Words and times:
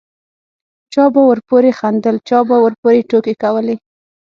چا 0.93 1.03
به 1.13 1.21
ورپورې 1.29 1.71
خندل 1.79 2.15
چا 2.29 2.39
به 2.47 2.55
ورپورې 2.63 3.07
ټوکې 3.09 3.33
کولې. 3.43 3.75